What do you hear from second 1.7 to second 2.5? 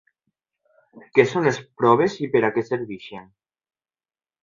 proves i per